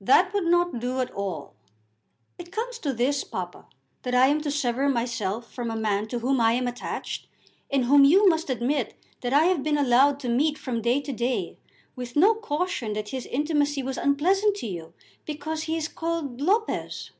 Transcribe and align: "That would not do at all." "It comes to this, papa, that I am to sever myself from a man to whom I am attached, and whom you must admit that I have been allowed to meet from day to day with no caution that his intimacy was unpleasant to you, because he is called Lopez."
"That 0.00 0.34
would 0.34 0.42
not 0.46 0.80
do 0.80 0.98
at 0.98 1.12
all." 1.12 1.54
"It 2.36 2.50
comes 2.50 2.80
to 2.80 2.92
this, 2.92 3.22
papa, 3.22 3.66
that 4.02 4.12
I 4.12 4.26
am 4.26 4.40
to 4.40 4.50
sever 4.50 4.88
myself 4.88 5.52
from 5.52 5.70
a 5.70 5.76
man 5.76 6.08
to 6.08 6.18
whom 6.18 6.40
I 6.40 6.54
am 6.54 6.66
attached, 6.66 7.28
and 7.70 7.84
whom 7.84 8.02
you 8.04 8.28
must 8.28 8.50
admit 8.50 8.94
that 9.20 9.32
I 9.32 9.44
have 9.44 9.62
been 9.62 9.78
allowed 9.78 10.18
to 10.18 10.28
meet 10.28 10.58
from 10.58 10.82
day 10.82 11.00
to 11.02 11.12
day 11.12 11.58
with 11.94 12.16
no 12.16 12.34
caution 12.34 12.94
that 12.94 13.10
his 13.10 13.24
intimacy 13.26 13.84
was 13.84 13.98
unpleasant 13.98 14.56
to 14.56 14.66
you, 14.66 14.94
because 15.24 15.62
he 15.62 15.76
is 15.76 15.86
called 15.86 16.40
Lopez." 16.40 17.12